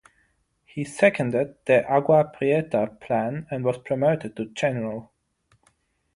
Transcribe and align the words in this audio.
He 0.65 0.83
seconded 0.83 1.57
the 1.65 1.87
Agua 1.87 2.31
Prieta 2.35 2.99
Plan 2.99 3.45
and 3.51 3.63
was 3.63 3.77
promoted 3.77 4.35
to 4.35 4.45
General. 4.45 5.11